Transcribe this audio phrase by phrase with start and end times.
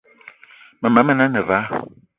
[0.81, 1.67] Mema men ane vala,